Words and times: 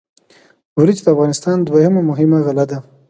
وریجې 0.77 1.03
د 1.03 1.07
افغانستان 1.15 1.57
دویمه 1.59 2.01
مهمه 2.09 2.37
غله 2.45 2.65
ده. 2.71 2.77